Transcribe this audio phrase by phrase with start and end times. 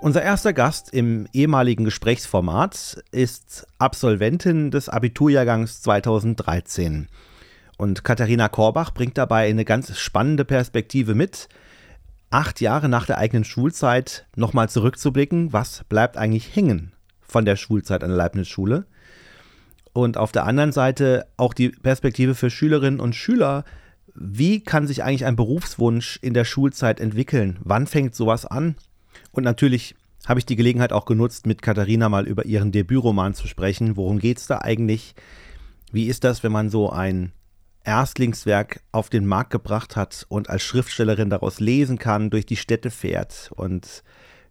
[0.03, 7.09] Unser erster Gast im ehemaligen Gesprächsformat ist Absolventin des Abiturjahrgangs 2013.
[7.79, 11.49] Und Katharina Korbach bringt dabei eine ganz spannende Perspektive mit,
[12.29, 16.93] acht Jahre nach der eigenen Schulzeit nochmal zurückzublicken, was bleibt eigentlich hängen
[17.23, 18.85] von der Schulzeit an der Leibniz-Schule.
[19.95, 23.65] Und auf der anderen Seite auch die Perspektive für Schülerinnen und Schüler,
[24.15, 27.59] wie kann sich eigentlich ein Berufswunsch in der Schulzeit entwickeln?
[27.63, 28.77] Wann fängt sowas an?
[29.31, 29.95] Und natürlich
[30.27, 33.97] habe ich die Gelegenheit auch genutzt, mit Katharina mal über ihren Debütroman zu sprechen.
[33.97, 35.15] Worum geht es da eigentlich?
[35.91, 37.33] Wie ist das, wenn man so ein
[37.85, 42.91] Erstlingswerk auf den Markt gebracht hat und als Schriftstellerin daraus lesen kann, durch die Städte
[42.91, 44.05] fährt und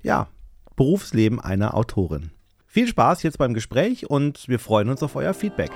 [0.04, 0.28] ja,
[0.76, 2.32] Berufsleben einer Autorin.
[2.68, 5.72] Viel Spaß jetzt beim Gespräch und wir freuen uns auf euer Feedback.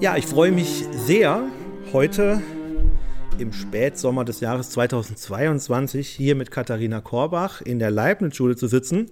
[0.00, 1.46] Ja, ich freue mich sehr,
[1.92, 2.40] heute
[3.38, 9.10] im Spätsommer des Jahres 2022 hier mit Katharina Korbach in der Leibniz-Schule zu sitzen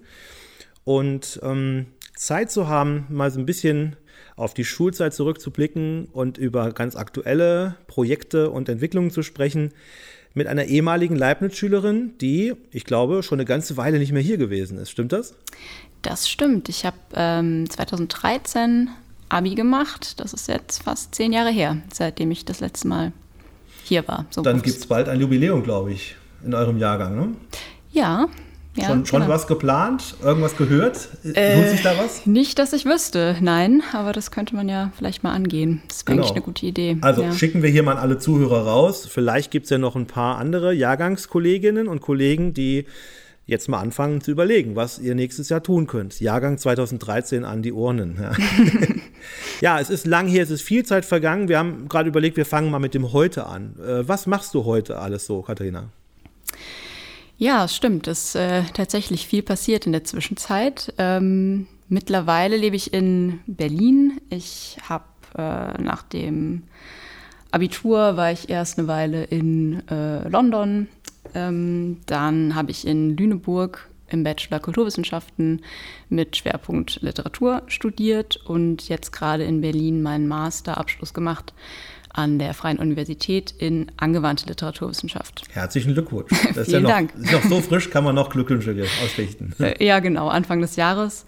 [0.84, 3.96] und ähm, Zeit zu haben, mal so ein bisschen
[4.34, 9.74] auf die Schulzeit zurückzublicken und über ganz aktuelle Projekte und Entwicklungen zu sprechen
[10.32, 14.78] mit einer ehemaligen Leibniz-Schülerin, die, ich glaube, schon eine ganze Weile nicht mehr hier gewesen
[14.78, 14.88] ist.
[14.88, 15.34] Stimmt das?
[16.00, 16.70] Das stimmt.
[16.70, 18.88] Ich habe ähm, 2013
[19.28, 20.20] Abi gemacht.
[20.20, 23.12] Das ist jetzt fast zehn Jahre her, seitdem ich das letzte Mal
[23.84, 24.26] hier war.
[24.30, 27.28] So Dann gibt es bald ein Jubiläum, glaube ich, in eurem Jahrgang, ne?
[27.90, 28.26] Ja.
[28.76, 29.32] Ja, schon, schon genau.
[29.32, 30.14] was geplant?
[30.22, 31.08] Irgendwas gehört?
[31.24, 32.26] Äh, Tut sich da was?
[32.26, 35.82] Nicht, dass ich wüsste, nein, aber das könnte man ja vielleicht mal angehen.
[35.88, 36.22] Das wäre genau.
[36.22, 36.96] eigentlich eine gute Idee.
[37.00, 37.32] Also ja.
[37.32, 39.08] schicken wir hier mal alle Zuhörer raus.
[39.10, 42.86] Vielleicht gibt es ja noch ein paar andere Jahrgangskolleginnen und Kollegen, die
[43.48, 46.20] jetzt mal anfangen zu überlegen, was ihr nächstes Jahr tun könnt.
[46.20, 48.18] Jahrgang 2013 an die Urnen.
[48.20, 48.32] Ja.
[49.62, 51.48] ja, es ist lang her, es ist viel Zeit vergangen.
[51.48, 53.74] Wir haben gerade überlegt, wir fangen mal mit dem Heute an.
[53.80, 55.88] Äh, was machst du heute alles so, Katharina?
[57.38, 58.06] Ja, es stimmt.
[58.06, 60.92] Es ist äh, tatsächlich viel passiert in der Zwischenzeit.
[60.98, 64.20] Ähm, mittlerweile lebe ich in Berlin.
[64.28, 65.04] Ich habe
[65.38, 66.64] äh, nach dem
[67.50, 70.88] Abitur war ich erst eine Weile in äh, London
[71.34, 75.62] ähm, dann habe ich in Lüneburg im Bachelor Kulturwissenschaften
[76.08, 81.52] mit Schwerpunkt Literatur studiert und jetzt gerade in Berlin meinen Masterabschluss gemacht
[82.10, 85.42] an der Freien Universität in angewandte Literaturwissenschaft.
[85.50, 86.30] Herzlichen Glückwunsch.
[86.54, 87.14] Das Vielen ja noch, Dank.
[87.14, 89.54] Ist noch so frisch, kann man noch Glückwünsche ausrichten.
[89.60, 91.26] Äh, ja, genau, Anfang des Jahres.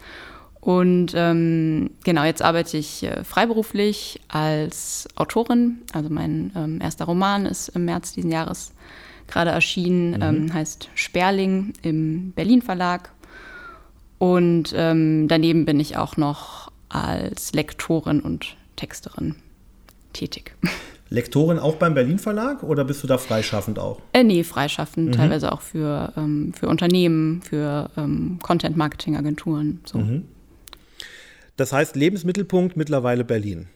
[0.60, 5.78] Und ähm, genau, jetzt arbeite ich äh, freiberuflich als Autorin.
[5.92, 8.72] Also mein ähm, erster Roman ist im März diesen Jahres
[9.30, 10.22] gerade erschienen, mhm.
[10.22, 13.10] ähm, heißt Sperling im Berlin Verlag.
[14.18, 19.36] Und ähm, daneben bin ich auch noch als Lektorin und Texterin
[20.12, 20.54] tätig.
[21.10, 24.00] Lektorin auch beim Berlin Verlag oder bist du da freischaffend auch?
[24.12, 25.12] Äh, nee, freischaffend, mhm.
[25.12, 29.80] teilweise auch für, ähm, für Unternehmen, für ähm, Content-Marketing-Agenturen.
[29.84, 29.98] So.
[29.98, 30.24] Mhm.
[31.56, 33.66] Das heißt Lebensmittelpunkt mittlerweile Berlin.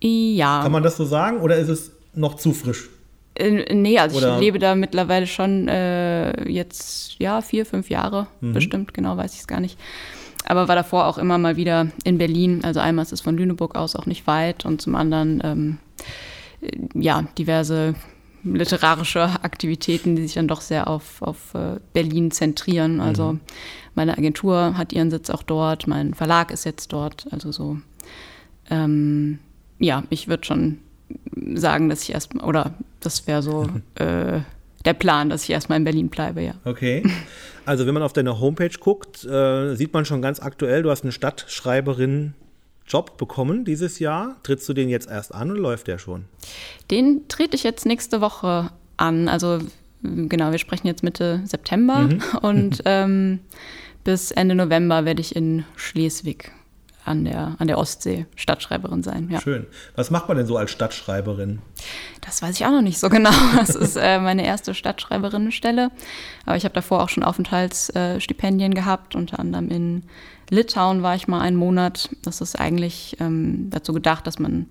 [0.00, 0.62] Ja.
[0.62, 2.88] Kann man das so sagen oder ist es noch zu frisch?
[3.34, 4.34] Äh, nee, also Oder?
[4.34, 8.52] ich lebe da mittlerweile schon äh, jetzt, ja, vier, fünf Jahre mhm.
[8.52, 9.78] bestimmt, genau weiß ich es gar nicht.
[10.44, 12.60] Aber war davor auch immer mal wieder in Berlin.
[12.64, 15.78] Also einmal ist es von Lüneburg aus auch nicht weit und zum anderen, ähm,
[16.60, 17.94] äh, ja, diverse
[18.44, 23.00] literarische Aktivitäten, die sich dann doch sehr auf, auf äh, Berlin zentrieren.
[23.00, 23.40] Also mhm.
[23.94, 27.26] meine Agentur hat ihren Sitz auch dort, mein Verlag ist jetzt dort.
[27.30, 27.78] Also so,
[28.68, 29.38] ähm,
[29.78, 30.78] ja, ich würde schon
[31.54, 33.66] sagen, dass ich erstmal, oder das wäre so
[33.96, 34.40] äh,
[34.84, 36.54] der Plan, dass ich erstmal in Berlin bleibe, ja.
[36.64, 37.02] Okay.
[37.64, 41.04] Also wenn man auf deine Homepage guckt, äh, sieht man schon ganz aktuell, du hast
[41.04, 42.34] eine Stadtschreiberin
[42.86, 44.36] Job bekommen dieses Jahr.
[44.42, 46.24] Trittst du den jetzt erst an oder läuft der schon?
[46.90, 49.28] Den trete ich jetzt nächste Woche an.
[49.28, 49.60] Also
[50.02, 52.22] genau, wir sprechen jetzt Mitte September mhm.
[52.42, 53.40] und ähm,
[54.04, 56.50] bis Ende November werde ich in Schleswig
[57.04, 59.28] an der, an der Ostsee Stadtschreiberin sein.
[59.30, 59.40] Ja.
[59.40, 59.66] Schön.
[59.96, 61.60] Was macht man denn so als Stadtschreiberin?
[62.20, 63.32] Das weiß ich auch noch nicht so genau.
[63.56, 65.90] Das ist äh, meine erste Stadtschreiberinnenstelle.
[66.46, 69.14] Aber ich habe davor auch schon Aufenthaltsstipendien gehabt.
[69.14, 70.04] Unter anderem in
[70.50, 72.10] Litauen war ich mal einen Monat.
[72.22, 74.66] Das ist eigentlich ähm, dazu gedacht, dass man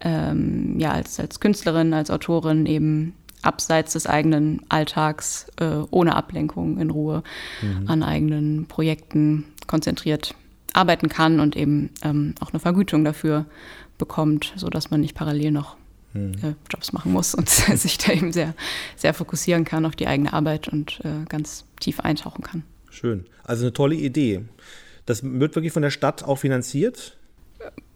[0.00, 6.78] ähm, ja, als, als Künstlerin, als Autorin eben abseits des eigenen Alltags, äh, ohne Ablenkung,
[6.78, 7.22] in Ruhe
[7.60, 7.88] mhm.
[7.88, 10.34] an eigenen Projekten konzentriert
[10.72, 13.46] arbeiten kann und eben ähm, auch eine Vergütung dafür
[13.98, 15.76] bekommt, sodass man nicht parallel noch
[16.12, 16.32] hm.
[16.42, 18.54] äh, Jobs machen muss und sich da eben sehr,
[18.96, 22.64] sehr fokussieren kann auf die eigene Arbeit und äh, ganz tief eintauchen kann.
[22.90, 23.24] Schön.
[23.44, 24.42] Also eine tolle Idee.
[25.06, 27.16] Das wird wirklich von der Stadt auch finanziert?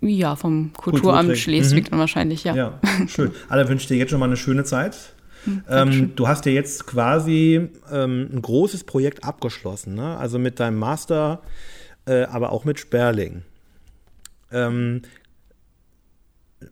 [0.00, 1.90] Ja, vom Kulturamt Schleswig mhm.
[1.90, 2.54] dann wahrscheinlich, ja.
[2.54, 3.32] Ja, schön.
[3.48, 4.96] Alle wünsche dir jetzt schon mal eine schöne Zeit.
[5.44, 10.16] Hm, ähm, du hast ja jetzt quasi ähm, ein großes Projekt abgeschlossen, ne?
[10.16, 11.42] also mit deinem Master
[12.06, 13.42] äh, aber auch mit Sperling.
[14.50, 15.02] Ähm,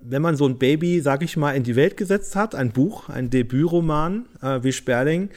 [0.02, 3.10] wenn man so ein Baby, sag ich mal, in die Welt gesetzt hat, ein Buch,
[3.10, 5.28] ein Debütroman äh, wie Sperling,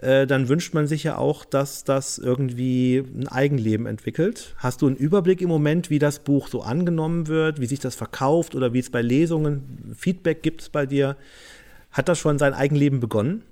[0.00, 4.54] äh, dann wünscht man sich ja auch, dass das irgendwie ein Eigenleben entwickelt.
[4.58, 7.94] Hast du einen Überblick im Moment, wie das Buch so angenommen wird, wie sich das
[7.94, 11.16] verkauft oder wie es bei Lesungen Feedback gibt bei dir?
[11.90, 13.42] Hat das schon sein Eigenleben begonnen?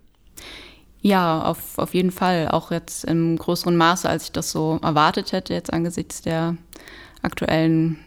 [1.02, 2.48] Ja, auf, auf jeden Fall.
[2.48, 6.56] Auch jetzt im größeren Maße, als ich das so erwartet hätte, jetzt angesichts der
[7.22, 7.98] aktuellen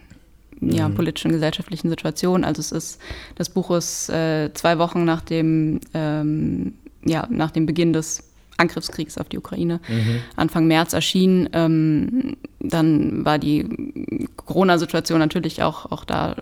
[0.61, 0.95] ja, mhm.
[0.95, 2.45] politischen, gesellschaftlichen Situation.
[2.45, 3.01] Also es ist,
[3.35, 8.23] das Buch ist äh, zwei Wochen nach dem, ähm, ja, nach dem Beginn des
[8.57, 10.19] Angriffskriegs auf die Ukraine, mhm.
[10.37, 11.49] Anfang März erschienen.
[11.51, 16.37] Ähm, dann war die Corona-Situation natürlich auch, auch da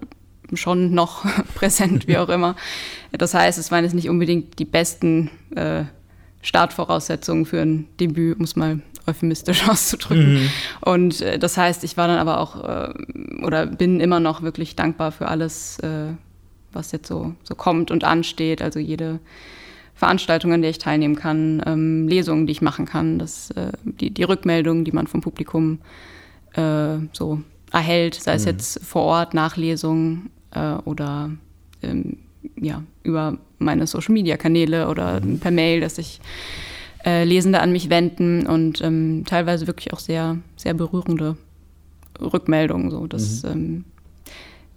[0.54, 2.56] schon noch präsent, wie auch immer.
[3.12, 5.86] Das heißt, es waren jetzt nicht unbedingt die besten äh,
[6.44, 10.34] Startvoraussetzungen für ein Debüt, muss mal euphemistisch auszudrücken.
[10.34, 10.50] Mhm.
[10.82, 12.94] Und äh, das heißt, ich war dann aber auch äh,
[13.44, 16.14] oder bin immer noch wirklich dankbar für alles, äh,
[16.72, 18.62] was jetzt so, so kommt und ansteht.
[18.62, 19.20] Also jede
[19.96, 24.12] Veranstaltung, an der ich teilnehmen kann, ähm, Lesungen, die ich machen kann, das, äh, die,
[24.12, 25.80] die Rückmeldungen, die man vom Publikum
[26.54, 28.52] äh, so erhält, sei es mhm.
[28.52, 31.32] jetzt vor Ort, Nachlesungen äh, oder
[31.82, 32.18] ähm,
[32.56, 35.40] ja, über meine Social-Media-Kanäle oder mhm.
[35.40, 36.20] per Mail, dass sich
[37.06, 41.38] äh, Lesende an mich wenden und ähm, teilweise wirklich auch sehr, sehr berührende
[42.22, 42.92] Rückmeldungen.
[42.92, 43.08] So.
[43.08, 43.86] Das mhm.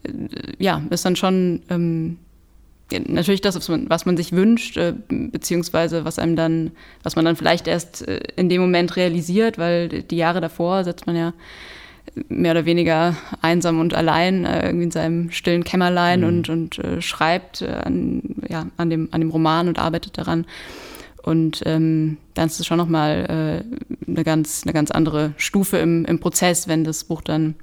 [0.05, 2.19] ähm, äh, ja, ist dann schon ähm,
[2.91, 6.71] natürlich das, was man, was man sich wünscht, äh, beziehungsweise was einem dann,
[7.03, 11.07] was man dann vielleicht erst äh, in dem Moment realisiert, weil die Jahre davor setzt
[11.07, 11.33] man ja
[12.29, 16.27] mehr oder weniger einsam und allein äh, irgendwie in seinem stillen Kämmerlein mhm.
[16.27, 20.47] und, und äh, schreibt äh, an, ja, an, dem, an dem Roman und arbeitet daran.
[21.23, 26.05] Und ähm, dann ist es schon nochmal äh, eine, ganz, eine ganz andere Stufe im,
[26.05, 27.57] im Prozess, wenn das Buch dann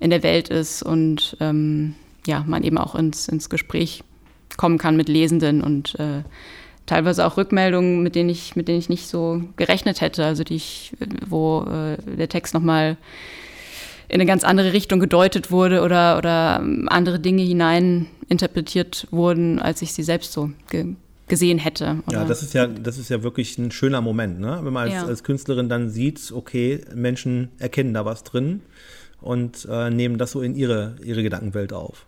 [0.00, 1.94] in der Welt ist und ähm,
[2.26, 4.02] ja, man eben auch ins, ins Gespräch
[4.56, 6.22] kommen kann mit Lesenden und äh,
[6.86, 10.56] teilweise auch Rückmeldungen, mit denen ich, mit denen ich nicht so gerechnet hätte, also die
[10.56, 10.92] ich,
[11.26, 12.96] wo äh, der Text nochmal
[14.12, 19.58] in eine ganz andere Richtung gedeutet wurde oder, oder ähm, andere Dinge hinein interpretiert wurden,
[19.58, 20.94] als ich sie selbst so ge
[21.28, 22.02] gesehen hätte.
[22.06, 22.18] Oder?
[22.18, 24.60] Ja, das ist ja, das ist ja wirklich ein schöner Moment, ne?
[24.62, 25.06] wenn man als, ja.
[25.06, 28.60] als Künstlerin dann sieht, okay, Menschen erkennen da was drin
[29.22, 32.04] und äh, nehmen das so in ihre, ihre Gedankenwelt auf.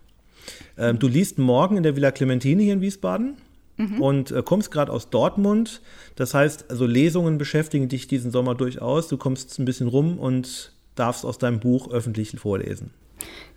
[0.77, 3.37] Ähm, du liest morgen in der Villa Clementine hier in Wiesbaden
[3.77, 3.99] mhm.
[3.99, 5.81] und äh, kommst gerade aus Dortmund.
[6.15, 9.07] Das heißt, also Lesungen beschäftigen dich diesen Sommer durchaus.
[9.07, 12.91] Du kommst ein bisschen rum und darfst aus deinem Buch öffentlich vorlesen.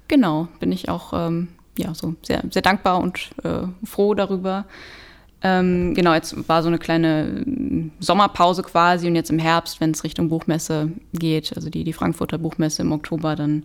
[0.08, 4.66] Genau, bin ich auch ähm, ja, so sehr, sehr dankbar und äh, froh darüber.
[5.40, 9.92] Ähm, genau, jetzt war so eine kleine äh, Sommerpause quasi und jetzt im Herbst, wenn
[9.92, 13.64] es Richtung Buchmesse geht, also die, die Frankfurter Buchmesse im Oktober, dann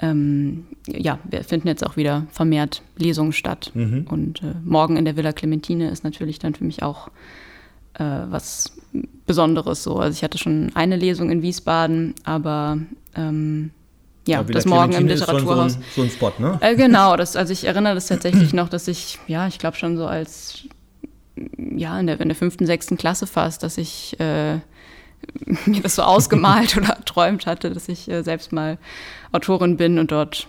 [0.00, 3.70] ähm, ja, wir finden jetzt auch wieder vermehrt Lesungen statt.
[3.74, 4.06] Mhm.
[4.10, 7.10] Und äh, morgen in der Villa Clementine ist natürlich dann für mich auch
[7.98, 8.72] äh, was
[9.26, 9.96] Besonderes so.
[9.96, 12.78] Also ich hatte schon eine Lesung in Wiesbaden, aber
[13.14, 13.70] ähm,
[14.26, 15.74] ja, das morgen im Literaturhaus.
[15.74, 16.58] So ein, so ein, Spot, ne?
[16.60, 19.96] Äh, genau, das, also ich erinnere das tatsächlich noch, dass ich, ja, ich glaube schon
[19.96, 20.64] so als
[21.56, 24.54] ja, in der, in der fünften, sechsten Klasse fast, dass ich äh,
[25.66, 28.78] mir das so ausgemalt oder träumt hatte, dass ich äh, selbst mal
[29.32, 30.46] Autorin bin und dort,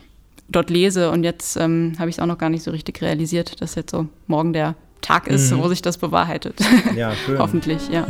[0.48, 1.12] dort lese.
[1.12, 3.92] Und jetzt ähm, habe ich es auch noch gar nicht so richtig realisiert, dass jetzt
[3.92, 5.60] so morgen der Tag ist, mhm.
[5.60, 6.60] wo sich das bewahrheitet.
[6.96, 7.40] Ja, schön.
[7.40, 8.08] Hoffentlich, ja.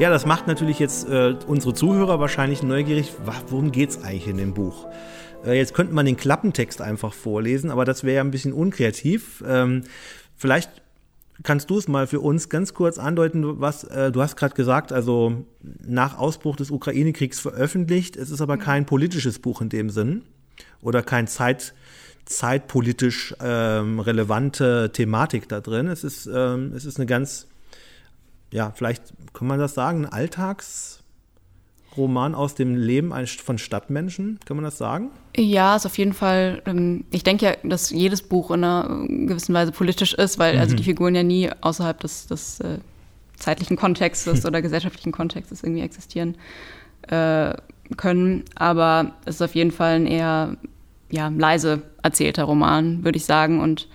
[0.00, 3.12] Ja, das macht natürlich jetzt äh, unsere Zuhörer wahrscheinlich neugierig.
[3.48, 4.88] Worum geht es eigentlich in dem Buch?
[5.46, 9.44] Äh, jetzt könnte man den Klappentext einfach vorlesen, aber das wäre ja ein bisschen unkreativ.
[9.46, 9.84] Ähm,
[10.34, 10.82] vielleicht
[11.44, 14.92] kannst du es mal für uns ganz kurz andeuten, was äh, du hast gerade gesagt,
[14.92, 18.16] also nach Ausbruch des Ukraine-Kriegs veröffentlicht.
[18.16, 20.22] Es ist aber kein politisches Buch in dem Sinn
[20.82, 21.72] oder kein Zeit
[22.24, 25.86] zeitpolitisch ähm, relevante Thematik da drin.
[25.86, 27.46] Es ist, ähm, es ist eine ganz
[28.54, 34.62] ja, vielleicht kann man das sagen, ein Alltagsroman aus dem Leben von Stadtmenschen, kann man
[34.62, 35.10] das sagen?
[35.36, 39.54] Ja, ist auf jeden Fall, ähm, ich denke ja, dass jedes Buch in einer gewissen
[39.54, 40.62] Weise politisch ist, weil also mhm.
[40.62, 42.78] also die Figuren ja nie außerhalb des, des äh,
[43.36, 46.36] zeitlichen Kontextes oder gesellschaftlichen Kontextes irgendwie existieren
[47.08, 47.54] äh,
[47.96, 48.44] können.
[48.54, 50.56] Aber es ist auf jeden Fall ein eher
[51.10, 53.60] ja, leise erzählter Roman, würde ich sagen.
[53.60, 53.88] Und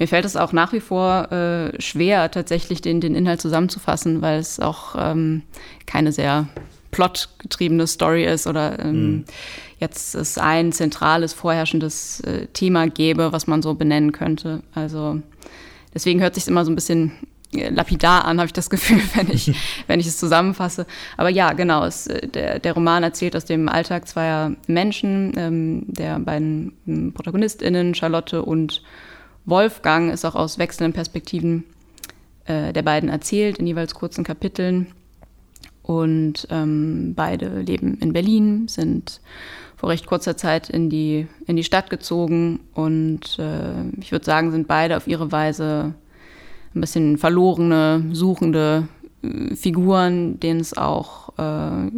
[0.00, 4.38] mir fällt es auch nach wie vor äh, schwer, tatsächlich den, den Inhalt zusammenzufassen, weil
[4.38, 5.42] es auch ähm,
[5.84, 6.48] keine sehr
[6.90, 9.24] plotgetriebene Story ist oder ähm, mhm.
[9.78, 14.62] jetzt es ein zentrales, vorherrschendes äh, Thema gäbe, was man so benennen könnte.
[14.74, 15.20] Also
[15.92, 17.12] deswegen hört sich immer so ein bisschen
[17.52, 19.54] äh, lapidar an, habe ich das Gefühl, wenn ich,
[19.86, 20.86] wenn ich es zusammenfasse.
[21.18, 25.84] Aber ja, genau, es, äh, der, der Roman erzählt aus dem Alltag zweier Menschen, ähm,
[25.88, 28.82] der beiden ähm, ProtagonistInnen, Charlotte und
[29.50, 31.64] Wolfgang ist auch aus wechselnden Perspektiven
[32.44, 34.86] äh, der beiden erzählt, in jeweils kurzen Kapiteln.
[35.82, 39.20] Und ähm, beide leben in Berlin, sind
[39.76, 44.50] vor recht kurzer Zeit in die, in die Stadt gezogen und äh, ich würde sagen,
[44.52, 45.94] sind beide auf ihre Weise
[46.74, 48.88] ein bisschen verlorene, suchende
[49.22, 51.90] äh, Figuren, denen es auch äh,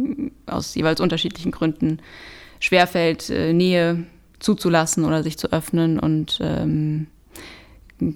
[0.49, 1.99] aus jeweils unterschiedlichen Gründen
[2.59, 4.05] schwerfällt, äh, Nähe
[4.39, 7.07] zuzulassen oder sich zu öffnen und ähm,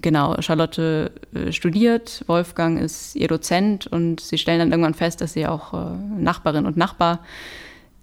[0.02, 5.32] genau, Charlotte äh, studiert, Wolfgang ist ihr Dozent und sie stellen dann irgendwann fest, dass
[5.32, 7.20] sie auch äh, Nachbarin und Nachbar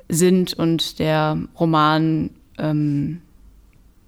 [0.10, 3.22] sind und der Roman ähm,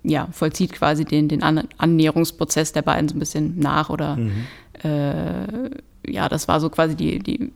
[0.03, 4.47] ja, vollzieht quasi den, den Annäherungsprozess der beiden so ein bisschen nach oder mhm.
[4.83, 5.69] äh,
[6.09, 7.51] ja, das war so quasi die, die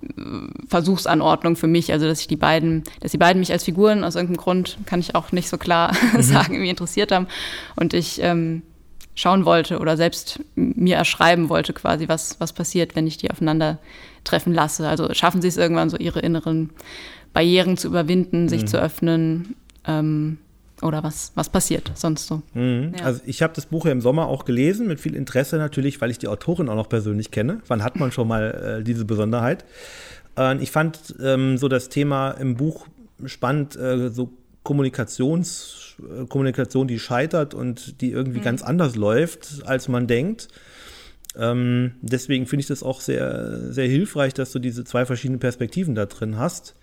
[0.68, 4.16] Versuchsanordnung für mich, also dass ich die beiden, dass die beiden mich als Figuren aus
[4.16, 6.22] irgendeinem Grund, kann ich auch nicht so klar mhm.
[6.22, 7.28] sagen, irgendwie interessiert haben
[7.76, 8.64] und ich ähm,
[9.16, 14.54] schauen wollte oder selbst mir erschreiben wollte, quasi, was, was passiert, wenn ich die aufeinandertreffen
[14.54, 14.88] lasse.
[14.88, 16.70] Also schaffen sie es irgendwann, so ihre inneren
[17.34, 18.68] Barrieren zu überwinden, sich mhm.
[18.68, 19.56] zu öffnen.
[19.86, 20.38] Ähm,
[20.82, 22.42] oder was, was passiert sonst so.
[22.54, 22.94] Mhm.
[22.98, 23.06] Ja.
[23.06, 26.10] Also ich habe das Buch ja im Sommer auch gelesen, mit viel Interesse natürlich, weil
[26.10, 27.62] ich die Autorin auch noch persönlich kenne.
[27.68, 29.64] Wann hat man schon mal äh, diese Besonderheit?
[30.38, 32.88] Äh, ich fand ähm, so das Thema im Buch
[33.26, 34.32] spannend, äh, so
[34.64, 35.96] Kommunikations,
[36.30, 38.44] Kommunikation, die scheitert und die irgendwie mhm.
[38.44, 40.48] ganz anders läuft, als man denkt.
[41.38, 45.96] Ähm, deswegen finde ich das auch sehr, sehr hilfreich, dass du diese zwei verschiedenen Perspektiven
[45.96, 46.76] da drin hast,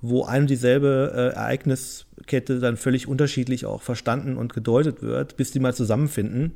[0.00, 5.50] wo eine und dieselbe äh, Ereigniskette dann völlig unterschiedlich auch verstanden und gedeutet wird, bis
[5.50, 6.52] die mal zusammenfinden.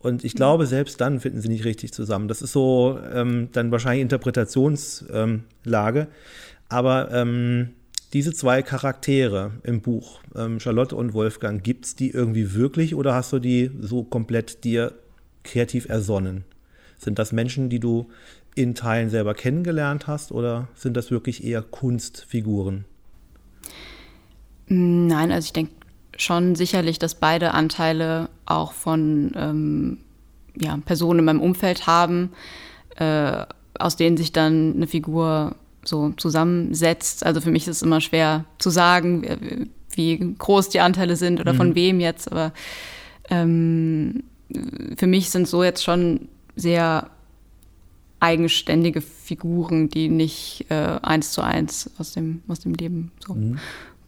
[0.00, 2.26] Und ich glaube, selbst dann finden sie nicht richtig zusammen.
[2.26, 6.00] Das ist so ähm, dann wahrscheinlich Interpretationslage.
[6.00, 6.06] Ähm,
[6.68, 7.70] Aber ähm,
[8.12, 13.14] diese zwei Charaktere im Buch, ähm, Charlotte und Wolfgang, gibt es die irgendwie wirklich oder
[13.14, 14.92] hast du die so komplett dir
[15.44, 16.44] kreativ ersonnen?
[16.98, 18.08] Sind das Menschen, die du
[18.54, 22.84] in Teilen selber kennengelernt hast oder sind das wirklich eher Kunstfiguren?
[24.66, 25.72] Nein, also ich denke
[26.16, 29.98] schon sicherlich, dass beide Anteile auch von ähm,
[30.54, 32.32] ja, Personen in meinem Umfeld haben,
[32.96, 33.46] äh,
[33.78, 37.24] aus denen sich dann eine Figur so zusammensetzt.
[37.24, 41.52] Also für mich ist es immer schwer zu sagen, wie groß die Anteile sind oder
[41.52, 41.56] mhm.
[41.56, 42.52] von wem jetzt, aber
[43.30, 44.24] ähm,
[44.96, 47.10] für mich sind so jetzt schon sehr
[48.20, 53.58] eigenständige Figuren, die nicht äh, eins zu eins aus dem, aus dem Leben so mhm.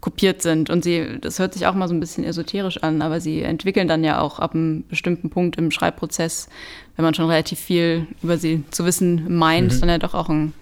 [0.00, 0.70] kopiert sind.
[0.70, 3.88] Und sie, das hört sich auch mal so ein bisschen esoterisch an, aber sie entwickeln
[3.88, 6.48] dann ja auch ab einem bestimmten Punkt im Schreibprozess,
[6.94, 9.80] wenn man schon relativ viel über sie zu wissen meint, mhm.
[9.80, 10.52] dann ja doch auch ein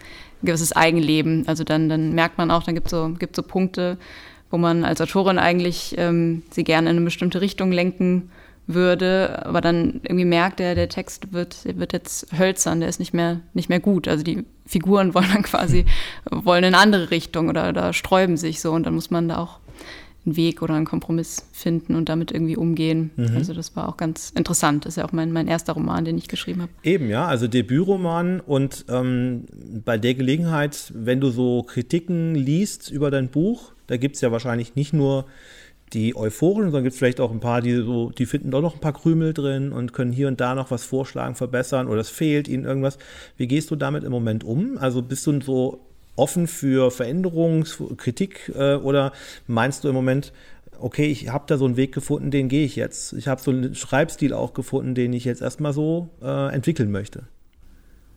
[0.42, 1.44] gewisses Eigenleben.
[1.46, 3.99] Also dann, dann merkt man auch, dann gibt es so, gibt so Punkte,
[4.50, 8.30] wo man als Autorin eigentlich ähm, sie gerne in eine bestimmte Richtung lenken
[8.66, 13.12] würde, aber dann irgendwie merkt er, der Text wird, wird jetzt hölzern, der ist nicht
[13.12, 14.06] mehr, nicht mehr gut.
[14.06, 15.84] Also die Figuren wollen dann quasi,
[16.30, 19.38] wollen in eine andere Richtung oder, da sträuben sich so und dann muss man da
[19.38, 19.58] auch
[20.24, 23.10] einen Weg oder einen Kompromiss finden und damit irgendwie umgehen.
[23.16, 23.36] Mhm.
[23.36, 24.84] Also das war auch ganz interessant.
[24.84, 26.72] Das ist ja auch mein, mein erster Roman, den ich geschrieben habe.
[26.82, 29.44] Eben, ja, also Debütroman und ähm,
[29.84, 34.30] bei der Gelegenheit, wenn du so Kritiken liest über dein Buch, da gibt es ja
[34.30, 35.26] wahrscheinlich nicht nur
[35.92, 38.74] die Euphoren, sondern gibt es vielleicht auch ein paar, die so, die finden doch noch
[38.74, 42.08] ein paar Krümel drin und können hier und da noch was vorschlagen, verbessern oder es
[42.08, 42.98] fehlt ihnen irgendwas.
[43.37, 44.78] Wie gehst du damit im Moment um?
[44.78, 45.80] Also bist du so
[46.16, 47.64] offen für Veränderung,
[47.96, 49.12] Kritik äh, oder
[49.46, 50.33] meinst du im Moment,
[50.79, 53.12] okay, ich habe da so einen Weg gefunden, den gehe ich jetzt.
[53.14, 57.25] Ich habe so einen Schreibstil auch gefunden, den ich jetzt erstmal so äh, entwickeln möchte.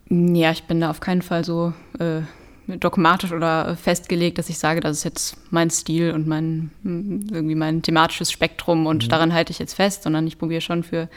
[0.08, 2.22] Ja, ich bin da auf keinen Fall so äh,
[2.66, 7.82] dogmatisch oder festgelegt, dass ich sage, das ist jetzt mein Stil und mein irgendwie mein
[7.82, 9.08] thematisches Spektrum und mhm.
[9.08, 11.08] daran halte ich jetzt fest, sondern ich probiere schon für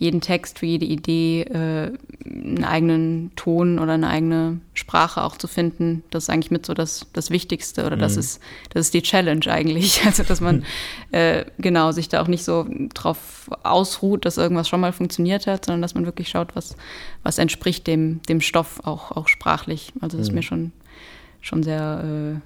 [0.00, 1.92] jeden Text, für jede Idee äh,
[2.24, 6.02] einen eigenen Ton oder eine eigene Sprache auch zu finden.
[6.08, 8.00] Das ist eigentlich mit so das, das Wichtigste oder mhm.
[8.00, 10.00] das ist das ist die Challenge eigentlich.
[10.10, 10.64] Also dass man
[11.12, 15.66] äh, genau sich da auch nicht so drauf ausruht, dass irgendwas schon mal funktioniert hat,
[15.66, 16.76] sondern dass man wirklich schaut, was
[17.22, 19.92] was entspricht dem dem Stoff auch auch sprachlich.
[20.00, 20.30] Also das mhm.
[20.30, 20.72] ist mir schon
[21.42, 22.40] schon sehr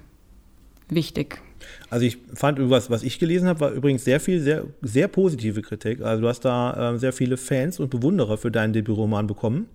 [0.89, 1.41] äh, wichtig.
[1.89, 5.61] Also ich fand was, was ich gelesen habe, war übrigens sehr viel, sehr, sehr positive
[5.61, 6.01] Kritik.
[6.01, 9.67] Also du hast da äh, sehr viele Fans und Bewunderer für deinen Debütroman bekommen.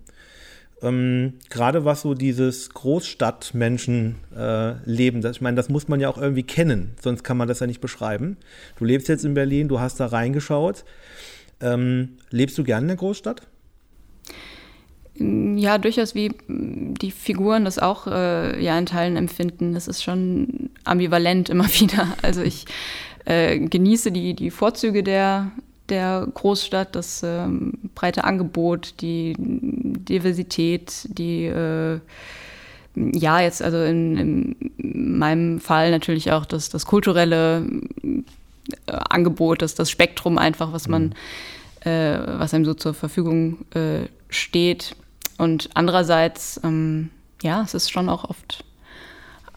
[0.81, 6.43] Ähm, Gerade was so dieses Großstadtmenschenleben, äh, ich meine, das muss man ja auch irgendwie
[6.43, 8.37] kennen, sonst kann man das ja nicht beschreiben.
[8.77, 10.83] Du lebst jetzt in Berlin, du hast da reingeschaut.
[11.61, 13.47] Ähm, lebst du gerne in der Großstadt?
[15.15, 19.73] Ja, durchaus wie die Figuren das auch äh, ja in Teilen empfinden.
[19.73, 22.07] Das ist schon ambivalent immer wieder.
[22.21, 22.65] Also ich
[23.25, 25.51] äh, genieße die, die Vorzüge der,
[25.89, 31.99] der Großstadt, das ähm, breite Angebot, die Diversität, die äh,
[32.95, 34.17] ja, jetzt also in,
[34.77, 37.65] in, meinem Fall natürlich auch das, das kulturelle
[38.03, 41.13] äh, Angebot, das, das Spektrum einfach, was man,
[41.83, 41.89] mhm.
[41.89, 44.95] äh, was einem so zur Verfügung äh, steht.
[45.41, 47.09] Und andererseits, ähm,
[47.41, 48.63] ja, es ist schon auch oft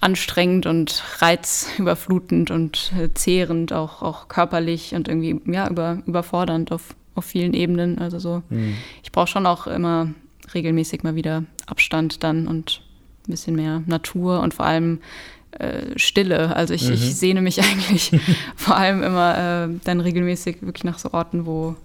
[0.00, 6.94] anstrengend und reizüberflutend und äh, zehrend, auch, auch körperlich und irgendwie ja, über, überfordernd auf,
[7.14, 7.98] auf vielen Ebenen.
[7.98, 8.76] Also so, mhm.
[9.02, 10.08] ich brauche schon auch immer
[10.54, 12.80] regelmäßig mal wieder Abstand dann und
[13.28, 15.00] ein bisschen mehr Natur und vor allem
[15.50, 16.56] äh, Stille.
[16.56, 16.94] Also ich, mhm.
[16.94, 18.10] ich sehne mich eigentlich
[18.56, 21.76] vor allem immer äh, dann regelmäßig wirklich nach so Orten, wo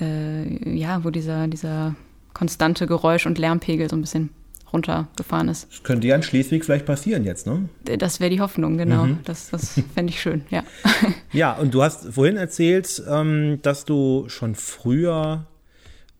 [0.00, 1.96] äh, ja, wo dieser, dieser
[2.34, 4.30] konstante Geräusch- und Lärmpegel so ein bisschen
[4.72, 5.68] runtergefahren ist.
[5.70, 7.68] Das könnte ja in Schleswig vielleicht passieren jetzt, ne?
[7.84, 9.06] Das wäre die Hoffnung, genau.
[9.06, 9.18] Mhm.
[9.24, 10.62] Das, das fände ich schön, ja.
[11.32, 15.46] Ja, und du hast vorhin erzählt, ähm, dass du schon früher,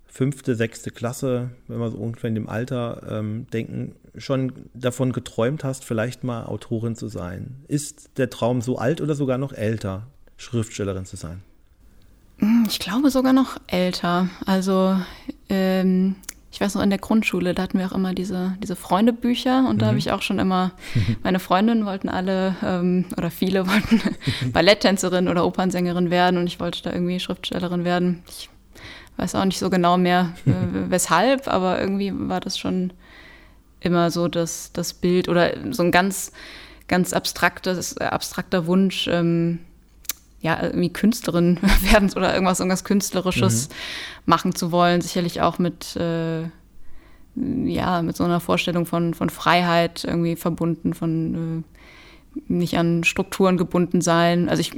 [0.06, 5.64] fünfte, sechste Klasse, wenn wir so ungefähr in dem Alter ähm, denken, schon davon geträumt
[5.64, 7.64] hast, vielleicht mal Autorin zu sein.
[7.68, 11.42] Ist der Traum so alt oder sogar noch älter, Schriftstellerin zu sein?
[12.40, 14.28] Hm, ich glaube sogar noch älter.
[14.46, 14.96] Also
[15.48, 16.16] ähm,
[16.52, 19.76] ich weiß noch, in der Grundschule, da hatten wir auch immer diese, diese Freundebücher und
[19.76, 19.78] mhm.
[19.78, 20.72] da habe ich auch schon immer,
[21.22, 24.00] meine Freundinnen wollten alle ähm, oder viele wollten
[24.52, 28.22] Balletttänzerin oder Opernsängerin werden und ich wollte da irgendwie Schriftstellerin werden.
[28.28, 28.50] Ich
[29.16, 30.52] weiß auch nicht so genau mehr, äh,
[30.88, 32.92] weshalb, aber irgendwie war das schon
[33.80, 36.32] immer so das, das Bild oder so ein ganz,
[36.88, 39.60] ganz abstraktes, abstrakter Wunsch, ähm,
[40.40, 41.58] ja, irgendwie Künstlerin
[41.92, 43.74] werden oder irgendwas, irgendwas Künstlerisches mhm.
[44.26, 45.00] machen zu wollen.
[45.00, 46.44] Sicherlich auch mit, äh,
[47.36, 51.80] ja, mit so einer Vorstellung von, von Freiheit irgendwie verbunden, von äh,
[52.48, 54.48] nicht an Strukturen gebunden sein.
[54.48, 54.72] Also ich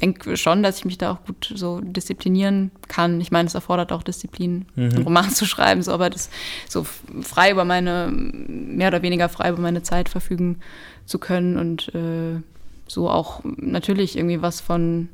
[0.00, 3.20] denke schon, dass ich mich da auch gut so disziplinieren kann.
[3.20, 4.84] Ich meine, es erfordert auch Disziplin, mhm.
[4.84, 6.30] einen Roman zu schreiben, so, aber das
[6.68, 6.84] so
[7.22, 10.58] frei über meine, mehr oder weniger frei über meine Zeit verfügen
[11.04, 12.40] zu können und äh,
[12.90, 15.08] so auch natürlich irgendwie was von,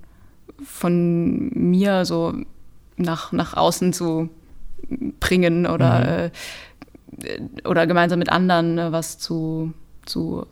[0.64, 2.32] von mir so
[2.96, 4.30] nach, nach außen zu
[5.20, 6.30] bringen oder,
[7.10, 7.26] mhm.
[7.26, 9.74] äh, oder gemeinsam mit anderen äh, was zu,
[10.06, 10.46] zu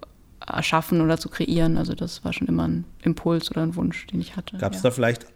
[0.47, 1.79] erschaffen oder zu kreieren.
[1.79, 4.59] Also das war schon immer ein Impuls oder ein Wunsch, den ich hatte.
[4.59, 4.91] Gab es ja.
[4.91, 5.27] da vielleicht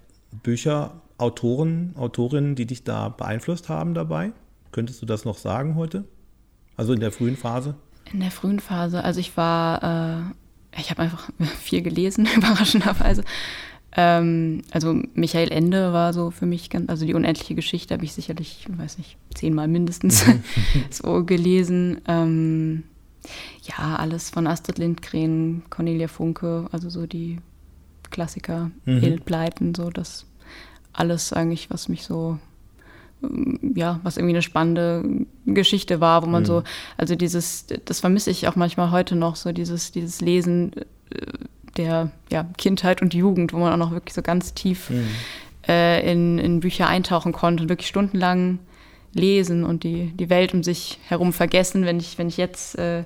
[0.42, 4.32] Bücher, Autoren, Autorinnen, die dich da beeinflusst haben dabei?
[4.72, 6.04] Könntest du das noch sagen heute?
[6.76, 7.76] Also in der frühen Phase?
[8.12, 9.02] In der frühen Phase.
[9.02, 10.34] Also ich war, äh,
[10.78, 13.24] ich habe einfach viel gelesen, überraschenderweise.
[13.96, 18.12] Ähm, also Michael Ende war so für mich ganz, also die unendliche Geschichte habe ich
[18.12, 20.24] sicherlich, weiß nicht, zehnmal mindestens
[20.90, 22.00] so gelesen.
[22.06, 22.84] Ähm,
[23.62, 27.38] ja, alles von Astrid Lindgren, Cornelia Funke, also so die
[28.10, 29.20] Klassiker, mhm.
[29.24, 30.26] Blyton, so das
[30.92, 32.38] alles eigentlich, was mich so,
[33.74, 36.46] ja, was irgendwie eine spannende Geschichte war, wo man mhm.
[36.46, 36.62] so,
[36.96, 40.72] also dieses, das vermisse ich auch manchmal heute noch, so dieses, dieses Lesen
[41.10, 41.26] äh,
[41.76, 45.06] der ja, Kindheit und Jugend, wo man auch noch wirklich so ganz tief mhm.
[45.66, 48.58] äh, in, in Bücher eintauchen konnte und wirklich stundenlang
[49.14, 51.84] lesen und die, die Welt um sich herum vergessen.
[51.84, 53.04] Wenn ich, wenn ich jetzt äh,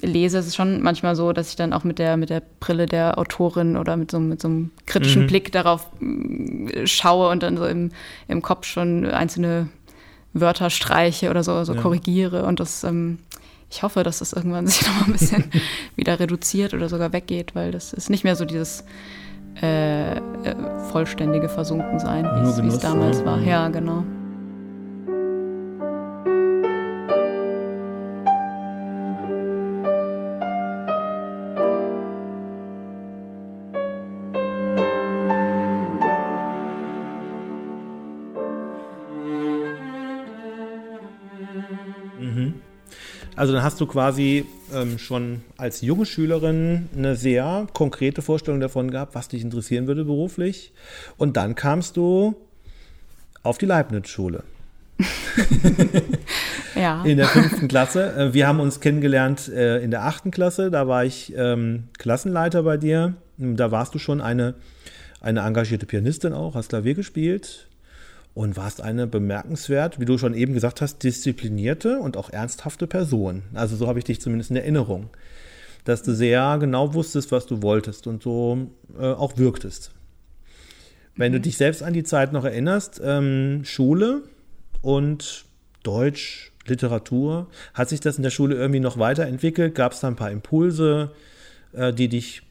[0.00, 2.86] lese, ist es schon manchmal so, dass ich dann auch mit der, mit der Brille
[2.86, 5.26] der Autorin oder mit so, mit so einem kritischen mhm.
[5.26, 7.90] Blick darauf äh, schaue und dann so im,
[8.28, 9.68] im Kopf schon einzelne
[10.32, 11.80] Wörter streiche oder so, so ja.
[11.80, 12.44] korrigiere.
[12.44, 13.18] Und das, ähm,
[13.70, 15.44] ich hoffe, dass das irgendwann sich noch mal ein bisschen
[15.96, 18.84] wieder reduziert oder sogar weggeht, weil das ist nicht mehr so dieses
[19.60, 20.20] äh, äh
[20.90, 23.40] vollständige Versunkensein, wie es damals war.
[23.40, 24.04] Ja, genau.
[43.42, 48.88] Also dann hast du quasi ähm, schon als junge Schülerin eine sehr konkrete Vorstellung davon
[48.88, 50.72] gehabt, was dich interessieren würde beruflich.
[51.16, 52.36] Und dann kamst du
[53.42, 54.44] auf die Leibniz-Schule.
[56.76, 57.02] ja.
[57.02, 58.14] In der fünften Klasse.
[58.14, 60.70] Äh, wir haben uns kennengelernt äh, in der achten Klasse.
[60.70, 63.14] Da war ich ähm, Klassenleiter bei dir.
[63.38, 64.54] Da warst du schon eine,
[65.20, 67.66] eine engagierte Pianistin auch, hast Klavier gespielt
[68.34, 73.42] und warst eine bemerkenswert, wie du schon eben gesagt hast, disziplinierte und auch ernsthafte Person.
[73.54, 75.10] Also so habe ich dich zumindest in Erinnerung,
[75.84, 79.90] dass du sehr genau wusstest, was du wolltest und so äh, auch wirktest.
[81.14, 81.36] Wenn mhm.
[81.36, 84.22] du dich selbst an die Zeit noch erinnerst, ähm, Schule
[84.80, 85.44] und
[85.82, 89.74] Deutsch, Literatur, hat sich das in der Schule irgendwie noch weiterentwickelt?
[89.74, 91.10] Gab es da ein paar Impulse,
[91.72, 92.42] äh, die dich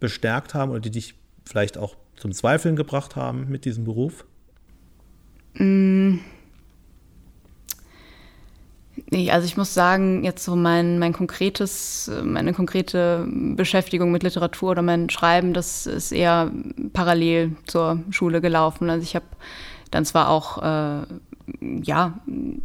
[0.00, 4.24] bestärkt haben oder die dich vielleicht auch zum Zweifeln gebracht haben mit diesem Beruf?
[5.54, 6.18] Mm.
[9.12, 14.70] Nee, also ich muss sagen, jetzt so mein, mein konkretes, meine konkrete Beschäftigung mit Literatur
[14.70, 16.52] oder mein Schreiben, das ist eher
[16.92, 18.88] parallel zur Schule gelaufen.
[18.88, 19.26] Also ich habe
[19.90, 21.06] dann zwar auch, äh,
[21.82, 22.20] ja,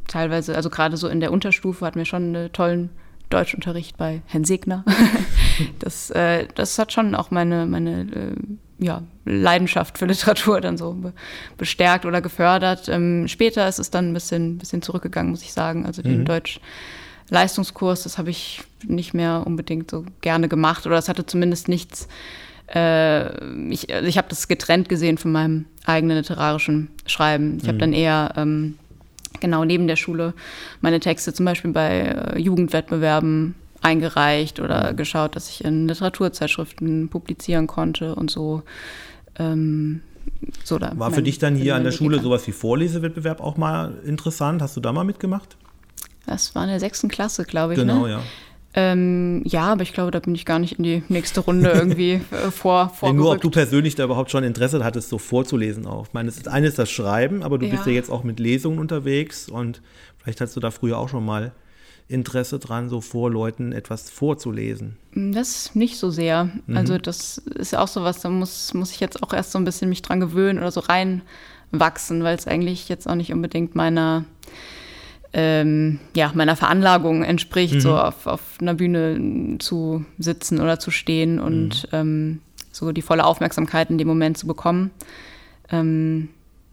[0.07, 2.91] teilweise, also gerade so in der Unterstufe hatten wir schon einen tollen
[3.29, 4.85] Deutschunterricht bei Herrn Segner.
[5.79, 8.35] das, äh, das hat schon auch meine, meine äh,
[8.77, 11.13] ja, Leidenschaft für Literatur dann so be
[11.57, 12.89] bestärkt oder gefördert.
[12.89, 15.85] Ähm, später ist es dann ein bisschen, bisschen zurückgegangen, muss ich sagen.
[15.85, 16.25] Also den mhm.
[16.25, 22.07] Deutsch-Leistungskurs, das habe ich nicht mehr unbedingt so gerne gemacht oder das hatte zumindest nichts.
[22.73, 23.27] Äh,
[23.69, 27.57] ich also ich habe das getrennt gesehen von meinem eigenen literarischen Schreiben.
[27.57, 27.67] Ich mhm.
[27.67, 28.77] habe dann eher ähm,
[29.39, 30.33] genau neben der Schule
[30.81, 37.67] meine Texte zum Beispiel bei äh, Jugendwettbewerben eingereicht oder geschaut, dass ich in Literaturzeitschriften publizieren
[37.67, 38.63] konnte und so.
[39.37, 40.01] Ähm,
[40.63, 43.99] so da War für dich dann hier an der Schule sowas wie Vorlesewettbewerb auch mal
[44.05, 44.61] interessant?
[44.61, 45.55] Hast du da mal mitgemacht?
[46.25, 47.79] Das war in der sechsten Klasse, glaube ich.
[47.79, 48.11] Genau, ne?
[48.13, 48.21] ja.
[48.77, 52.13] Ähm, ja, aber ich glaube, da bin ich gar nicht in die nächste Runde irgendwie
[52.31, 52.91] äh, vor.
[53.03, 56.07] Nee, nur ob du persönlich da überhaupt schon Interesse hattest, so vorzulesen auch.
[56.07, 57.71] Ich meine, das ist eines das Schreiben, aber du ja.
[57.71, 59.81] bist ja jetzt auch mit Lesungen unterwegs und
[60.17, 61.53] vielleicht hast du da früher auch schon mal
[62.07, 64.97] Interesse dran, so vor Leuten etwas vorzulesen?
[65.13, 66.49] Das nicht so sehr.
[66.67, 66.77] Mhm.
[66.77, 69.59] Also das ist ja auch so was, da muss, muss ich jetzt auch erst so
[69.59, 71.23] ein bisschen mich dran gewöhnen oder so rein,
[71.71, 74.25] wachsen, weil es eigentlich jetzt auch nicht unbedingt meiner
[75.33, 77.79] ähm, ja, meiner Veranlagung entspricht, mhm.
[77.81, 81.97] so auf, auf einer Bühne zu sitzen oder zu stehen und mhm.
[81.97, 82.41] ähm,
[82.71, 84.91] so die volle Aufmerksamkeit in dem Moment zu bekommen.
[85.69, 86.29] Ähm,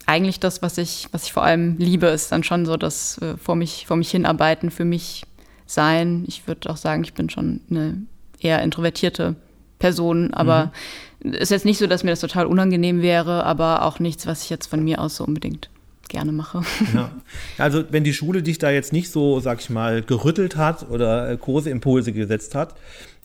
[0.06, 3.36] eigentlich das, was ich, was ich vor allem liebe, ist dann schon so das äh,
[3.36, 5.24] vor, mich, vor mich hinarbeiten, für mich
[5.66, 6.24] sein.
[6.26, 8.02] Ich würde auch sagen, ich bin schon eine
[8.40, 9.36] eher introvertierte
[9.78, 10.72] Person, aber
[11.22, 11.34] mhm.
[11.34, 14.50] ist jetzt nicht so, dass mir das total unangenehm wäre, aber auch nichts, was ich
[14.50, 15.70] jetzt von mir aus so unbedingt
[16.08, 16.62] gerne mache.
[16.94, 17.10] Ja.
[17.58, 21.30] Also wenn die Schule dich da jetzt nicht so, sag ich mal, gerüttelt hat oder
[21.30, 22.74] äh, große Impulse gesetzt hat,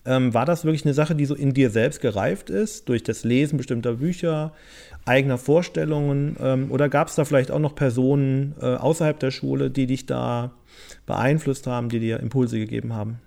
[0.08, 3.26] ähm, war das wirklich eine Sache, die so in dir selbst gereift ist, durch das
[3.26, 4.54] Lesen bestimmter Bücher,
[5.06, 6.38] eigener Vorstellungen?
[6.41, 10.06] Ähm, oder gab es da vielleicht auch noch Personen äh, außerhalb der Schule, die dich
[10.06, 10.54] da
[11.06, 13.20] beeinflusst haben, die dir Impulse gegeben haben?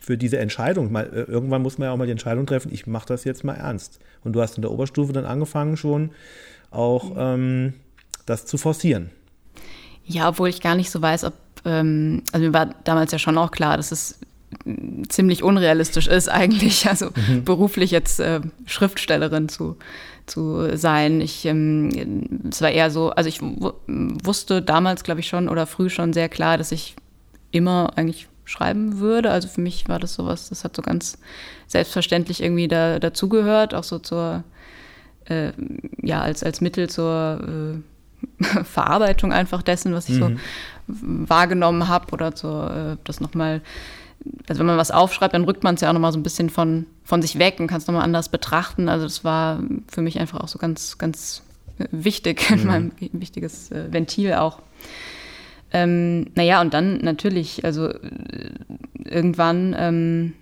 [0.00, 0.90] Für diese Entscheidung.
[0.90, 3.44] Mal, äh, irgendwann muss man ja auch mal die Entscheidung treffen, ich mache das jetzt
[3.44, 4.00] mal ernst.
[4.24, 6.10] Und du hast in der Oberstufe dann angefangen schon
[6.70, 7.74] auch ähm,
[8.26, 9.10] das zu forcieren.
[10.04, 13.38] Ja, obwohl ich gar nicht so weiß, ob, ähm, also mir war damals ja schon
[13.38, 14.18] auch klar, dass es
[15.08, 17.44] ziemlich unrealistisch ist eigentlich, also mhm.
[17.44, 19.76] beruflich jetzt äh, Schriftstellerin zu,
[20.26, 21.20] zu sein.
[21.20, 25.90] Ich, ähm, es war eher so, also ich wusste damals, glaube ich, schon oder früh
[25.90, 26.96] schon sehr klar, dass ich
[27.50, 29.30] immer eigentlich schreiben würde.
[29.30, 31.18] Also für mich war das sowas, das hat so ganz
[31.66, 34.44] selbstverständlich irgendwie da, dazugehört, auch so zur,
[35.26, 35.52] äh,
[36.02, 37.82] ja, als, als Mittel zur
[38.42, 40.20] äh, Verarbeitung einfach dessen, was ich mhm.
[40.20, 40.30] so
[40.86, 43.60] wahrgenommen habe oder so, äh, das nochmal,
[44.48, 46.50] also wenn man was aufschreibt, dann rückt man es ja auch nochmal so ein bisschen
[46.50, 48.88] von, von sich weg und kann es nochmal anders betrachten.
[48.88, 51.42] Also das war für mich einfach auch so ganz, ganz
[51.90, 52.66] wichtig, mhm.
[52.66, 54.60] mein wichtiges äh, Ventil auch.
[55.70, 58.50] Ähm, naja, und dann natürlich, also äh,
[59.04, 60.32] irgendwann ähm,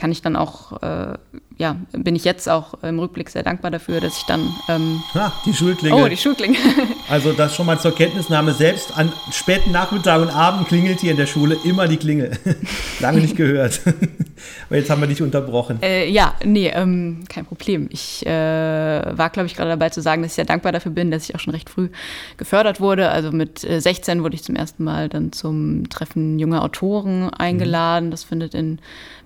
[0.00, 1.18] kann ich dann auch, äh,
[1.58, 4.48] ja, bin ich jetzt auch im Rückblick sehr dankbar dafür, dass ich dann.
[4.66, 5.94] Ähm, ah, die Schulklinge.
[5.94, 6.56] Oh, die Schulklinge.
[7.10, 8.54] also das schon mal zur Kenntnisnahme.
[8.54, 12.32] Selbst an späten Nachmittag und Abend klingelt hier in der Schule immer die Klingel.
[13.00, 13.82] Lange nicht gehört.
[14.66, 15.78] Aber jetzt haben wir dich unterbrochen.
[15.82, 17.88] Äh, ja, nee, ähm, kein Problem.
[17.90, 21.10] Ich äh, war, glaube ich, gerade dabei zu sagen, dass ich sehr dankbar dafür bin,
[21.10, 21.88] dass ich auch schon recht früh
[22.36, 23.10] gefördert wurde.
[23.10, 28.06] Also mit 16 äh, wurde ich zum ersten Mal dann zum Treffen junger Autoren eingeladen.
[28.06, 28.10] Mhm.
[28.10, 28.78] Das findet in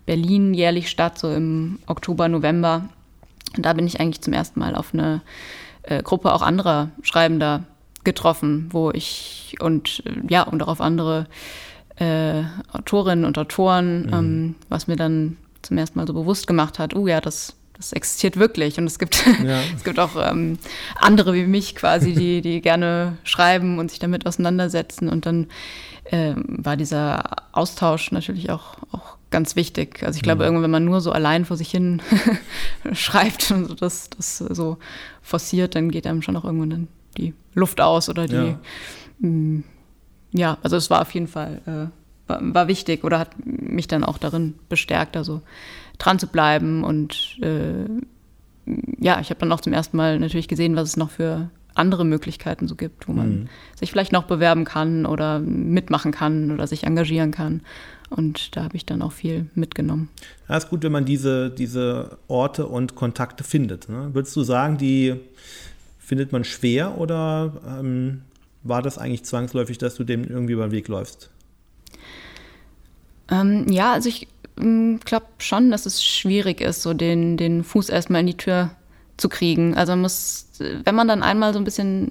[0.06, 2.88] Berlin jährlich statt, so im Oktober, November.
[3.56, 5.22] Und da bin ich eigentlich zum ersten Mal auf eine
[5.82, 7.64] äh, Gruppe auch anderer Schreibender
[8.04, 11.26] getroffen, wo ich und äh, ja, und auch auf andere
[11.96, 14.12] äh, Autorinnen und Autoren, mhm.
[14.12, 17.92] ähm, was mir dann zum ersten Mal so bewusst gemacht hat, oh ja, das, das
[17.92, 18.78] existiert wirklich.
[18.78, 19.60] Und es gibt, ja.
[19.74, 20.58] es gibt auch ähm,
[20.96, 25.08] andere wie mich quasi, die, die gerne schreiben und sich damit auseinandersetzen.
[25.08, 25.46] Und dann
[26.10, 30.02] ähm, war dieser Austausch natürlich auch, auch ganz wichtig.
[30.04, 30.44] Also ich glaube, mhm.
[30.44, 32.02] irgendwann, wenn man nur so allein vor sich hin
[32.92, 34.78] schreibt und das, das so
[35.22, 38.34] forciert, dann geht einem schon auch irgendwann dann die Luft aus oder die.
[38.34, 38.58] Ja,
[39.20, 39.64] mh, mm,
[40.34, 44.04] ja also es war auf jeden Fall äh, war, war, wichtig oder hat mich dann
[44.04, 45.40] auch darin bestärkt, also
[45.98, 47.86] dran zu bleiben und äh,
[48.98, 52.04] ja, ich habe dann auch zum ersten Mal natürlich gesehen, was es noch für andere
[52.04, 53.48] Möglichkeiten so gibt, wo man mhm.
[53.74, 57.62] sich vielleicht noch bewerben kann oder mitmachen kann oder sich engagieren kann.
[58.10, 60.08] Und da habe ich dann auch viel mitgenommen.
[60.48, 63.88] Ja, ist gut, wenn man diese, diese Orte und Kontakte findet.
[63.88, 64.10] Ne?
[64.12, 65.16] Würdest du sagen, die
[65.98, 68.22] findet man schwer oder ähm,
[68.64, 71.30] war das eigentlich zwangsläufig, dass du dem irgendwie über den Weg läufst?
[73.30, 74.26] Ähm, ja, also ich
[74.58, 78.70] ähm, glaube schon, dass es schwierig ist, so den, den Fuß erstmal in die Tür
[79.16, 79.76] zu kriegen.
[79.76, 82.10] Also man muss, wenn man dann einmal so ein bisschen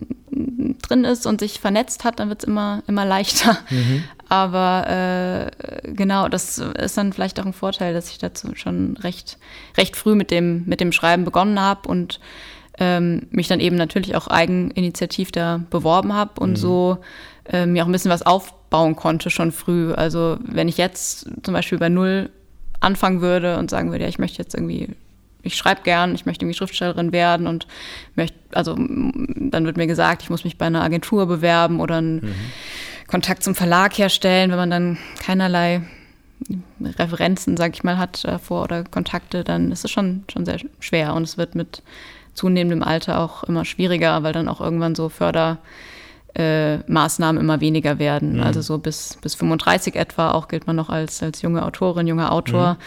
[0.82, 3.58] drin ist und sich vernetzt hat, dann wird es immer, immer leichter.
[3.70, 4.04] Mhm.
[4.30, 9.38] Aber äh, genau, das ist dann vielleicht auch ein Vorteil, dass ich dazu schon recht,
[9.78, 12.20] recht früh mit dem, mit dem Schreiben begonnen habe und
[12.80, 16.56] ähm, mich dann eben natürlich auch eigeninitiativ da beworben habe und mhm.
[16.56, 16.98] so
[17.46, 19.94] äh, mir auch ein bisschen was aufbauen konnte schon früh.
[19.94, 22.30] Also wenn ich jetzt zum Beispiel bei Null
[22.80, 24.90] anfangen würde und sagen würde, ja, ich möchte jetzt irgendwie
[25.44, 27.68] ich schreibe gern, ich möchte irgendwie Schriftstellerin werden und
[28.16, 32.16] möchte, also dann wird mir gesagt, ich muss mich bei einer Agentur bewerben oder einen
[32.16, 32.36] mhm.
[33.08, 35.82] Kontakt zum Verlag herstellen, wenn man dann keinerlei
[36.82, 41.14] Referenzen, sag ich mal, hat davor oder Kontakte, dann ist es schon, schon sehr schwer
[41.14, 41.84] und es wird mit
[42.34, 48.38] zunehmendem Alter auch immer schwieriger, weil dann auch irgendwann so Fördermaßnahmen äh, immer weniger werden.
[48.38, 48.44] Mhm.
[48.44, 52.32] Also so bis, bis 35 etwa auch gilt man noch als, als junge Autorin, junger
[52.32, 52.78] Autor.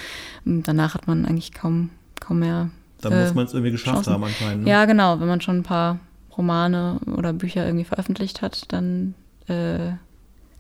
[0.45, 0.63] Mhm.
[0.63, 2.71] Danach hat man eigentlich kaum kaum mehr.
[3.01, 4.13] Dann äh, muss man es irgendwie geschafft Chancen.
[4.13, 4.65] haben anscheinend.
[4.65, 4.71] Ne?
[4.71, 5.21] Ja, genau.
[5.21, 5.99] Wenn man schon ein paar
[6.37, 9.15] Romane oder Bücher irgendwie veröffentlicht hat, dann
[9.49, 9.93] äh,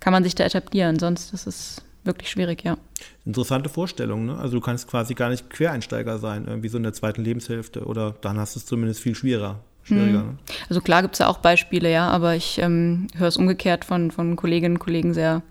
[0.00, 0.98] kann man sich da etablieren.
[0.98, 2.76] Sonst ist es wirklich schwierig, ja.
[3.24, 4.38] Interessante Vorstellung, ne?
[4.38, 8.14] Also du kannst quasi gar nicht Quereinsteiger sein, irgendwie so in der zweiten Lebenshälfte oder
[8.20, 9.60] dann hast du es zumindest viel schwerer.
[9.82, 10.22] schwieriger.
[10.22, 10.38] Mhm.
[10.68, 14.10] Also klar gibt es ja auch Beispiele, ja, aber ich ähm, höre es umgekehrt von,
[14.10, 15.42] von Kolleginnen und Kollegen sehr,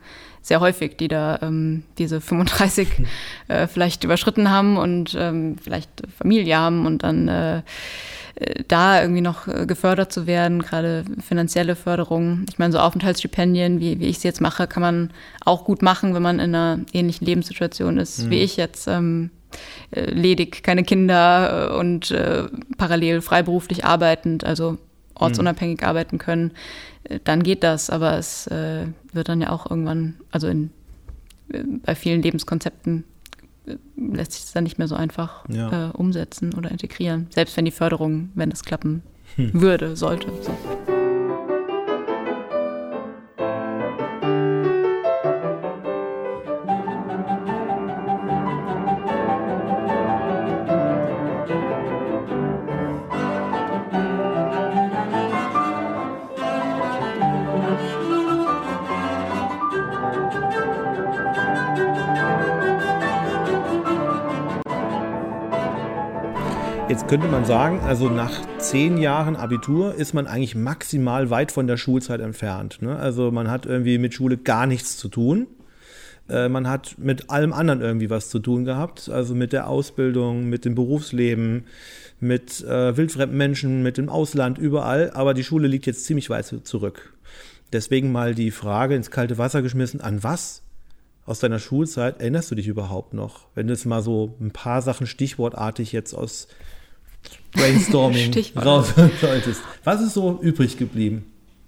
[0.46, 2.88] sehr häufig, die da ähm, diese 35
[3.48, 7.58] äh, vielleicht überschritten haben und ähm, vielleicht Familie haben und dann äh,
[8.36, 12.46] äh, da irgendwie noch äh, gefördert zu werden, gerade finanzielle Förderung.
[12.48, 15.10] Ich meine, so Aufenthaltsstipendien, wie, wie ich sie jetzt mache, kann man
[15.44, 18.30] auch gut machen, wenn man in einer ähnlichen Lebenssituation ist, mhm.
[18.30, 18.88] wie ich jetzt.
[18.88, 19.32] Ähm,
[19.92, 22.44] äh, ledig, keine Kinder und äh,
[22.78, 24.78] parallel freiberuflich arbeitend, also
[25.16, 25.88] ortsunabhängig mhm.
[25.88, 26.52] arbeiten können,
[27.24, 27.90] dann geht das.
[27.90, 30.72] Aber es äh, wird dann ja auch irgendwann, also in,
[31.84, 33.04] bei vielen Lebenskonzepten
[33.96, 35.90] lässt sich das dann nicht mehr so einfach ja.
[35.92, 37.28] umsetzen oder integrieren.
[37.32, 39.02] Selbst wenn die Förderung, wenn das klappen
[39.36, 39.60] hm.
[39.60, 40.28] würde, sollte.
[40.42, 40.95] So.
[66.88, 71.66] Jetzt könnte man sagen, also nach zehn Jahren Abitur ist man eigentlich maximal weit von
[71.66, 72.80] der Schulzeit entfernt.
[72.84, 72.96] Ne?
[72.96, 75.48] Also man hat irgendwie mit Schule gar nichts zu tun.
[76.30, 79.10] Äh, man hat mit allem anderen irgendwie was zu tun gehabt.
[79.10, 81.64] Also mit der Ausbildung, mit dem Berufsleben,
[82.20, 85.10] mit äh, wildfremden Menschen, mit dem Ausland, überall.
[85.16, 87.16] Aber die Schule liegt jetzt ziemlich weit zurück.
[87.74, 90.62] Deswegen mal die Frage ins kalte Wasser geschmissen, an was
[91.26, 93.48] aus deiner Schulzeit erinnerst du dich überhaupt noch?
[93.56, 96.48] Wenn du jetzt mal so ein paar Sachen stichwortartig jetzt aus
[97.56, 99.62] Brainstorming raus solltest.
[99.84, 101.26] Was ist so übrig geblieben?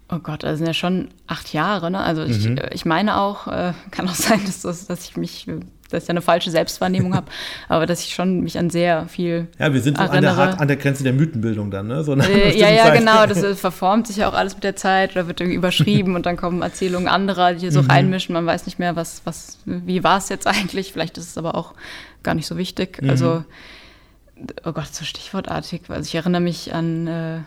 [0.09, 1.99] Oh Gott, das sind ja schon acht Jahre, ne?
[1.99, 2.59] Also ich, mhm.
[2.71, 5.47] ich meine auch, äh, kann auch sein, dass, das, dass ich mich,
[5.89, 7.27] dass ich eine falsche Selbstwahrnehmung habe,
[7.67, 9.47] aber dass ich schon mich an sehr viel.
[9.59, 12.05] Ja, wir sind so an der, an der Grenze der Mythenbildung dann, ne?
[12.05, 12.99] So äh, ja, ja, Zeit.
[12.99, 13.25] genau.
[13.27, 16.37] Das verformt sich ja auch alles mit der Zeit oder wird irgendwie überschrieben und dann
[16.37, 17.89] kommen Erzählungen anderer, die hier so mhm.
[17.89, 18.31] reinmischen.
[18.31, 20.93] Man weiß nicht mehr, was, was, wie war es jetzt eigentlich?
[20.93, 21.73] Vielleicht ist es aber auch
[22.23, 23.01] gar nicht so wichtig.
[23.01, 23.09] Mhm.
[23.09, 23.43] Also
[24.65, 25.81] oh Gott, so stichwortartig.
[25.89, 27.39] Also ich erinnere mich an äh,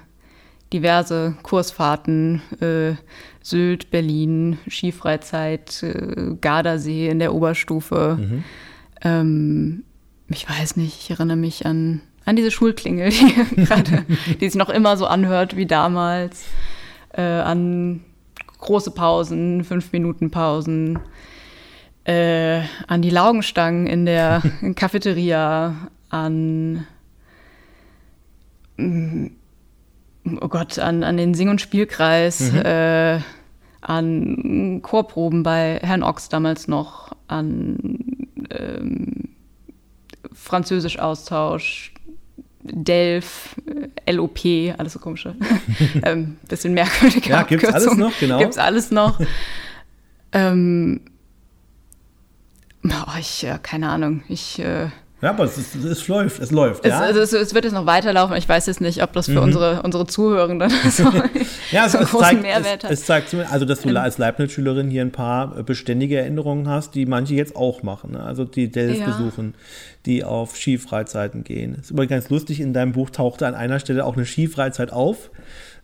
[0.73, 2.95] diverse Kursfahrten, äh,
[3.43, 8.19] Sylt, Berlin, Skifreizeit, äh, Gardasee in der Oberstufe.
[8.21, 8.45] Mhm.
[9.03, 9.85] Ähm,
[10.29, 13.11] ich weiß nicht, ich erinnere mich an, an diese Schulklingel,
[13.57, 14.05] die gerade,
[14.41, 16.45] die sich noch immer so anhört wie damals,
[17.13, 18.05] äh, an
[18.59, 20.99] große Pausen, fünf Minuten Pausen,
[22.05, 24.43] äh, an die Laugenstangen in der
[24.77, 25.75] Cafeteria,
[26.11, 26.87] an,
[28.79, 32.59] oh Gott, an, an den Sing- und Spielkreis, mhm.
[32.59, 33.21] äh,
[33.81, 37.99] an Chorproben bei Herrn Ochs damals noch, an
[38.51, 39.29] ähm,
[40.33, 41.95] Französisch-Austausch,
[42.63, 43.57] Delf,
[44.09, 44.41] LOP,
[44.77, 45.35] alles so komische,
[46.03, 48.39] ähm, bisschen merkwürdige Ja, gibt's alles noch, genau.
[48.39, 49.19] Gibt's alles noch.
[50.33, 51.01] ähm,
[52.85, 54.91] oh, ich, ja, keine Ahnung, ich äh,
[55.23, 56.85] ja, aber es, ist, es läuft, es läuft.
[56.85, 57.01] Es, ja?
[57.01, 58.37] also es, es, wird jetzt noch weiterlaufen.
[58.37, 59.45] Ich weiß jetzt nicht, ob das für mhm.
[59.45, 61.05] unsere, unsere Zuhörenden so,
[61.71, 62.91] ja, also so einen großen zeigt, Mehrwert hat.
[62.91, 67.35] Es, zeigt also, dass du als Leibniz-Schülerin hier ein paar beständige Erinnerungen hast, die manche
[67.35, 68.13] jetzt auch machen.
[68.13, 68.23] Ne?
[68.23, 69.07] Also die Dells ja.
[69.07, 69.55] besuchen,
[70.07, 71.75] die auf Skifreizeiten gehen.
[71.77, 74.91] Das ist übrigens ganz lustig, in deinem Buch tauchte an einer Stelle auch eine Skifreizeit
[74.91, 75.31] auf.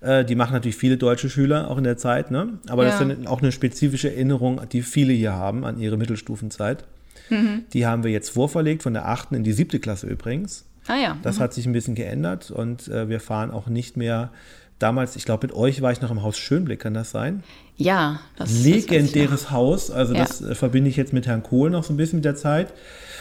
[0.01, 2.59] Äh, die machen natürlich viele deutsche Schüler auch in der Zeit, ne?
[2.69, 2.91] aber ja.
[2.91, 6.85] das ist dann auch eine spezifische Erinnerung, die viele hier haben an ihre Mittelstufenzeit.
[7.31, 7.65] Mhm.
[7.73, 10.65] Die haben wir jetzt vorverlegt von der achten in die siebte Klasse übrigens.
[10.87, 11.17] Ah ja.
[11.23, 11.43] Das mhm.
[11.43, 14.31] hat sich ein bisschen geändert und äh, wir fahren auch nicht mehr.
[14.79, 17.43] Damals, ich glaube, mit euch war ich noch im Haus Schönblick, kann das sein?
[17.79, 20.21] Ja, das Legendäres das Haus, also ja.
[20.21, 22.75] das äh, verbinde ich jetzt mit Herrn Kohl noch so ein bisschen mit der Zeit.